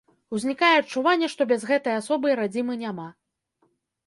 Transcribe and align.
Узнікае 0.35 0.71
адчуванне, 0.77 1.29
што 1.33 1.47
без 1.51 1.67
гэтай 1.73 1.95
асобы 2.01 2.25
і 2.33 2.39
радзімы 2.41 2.79
няма. 2.83 3.07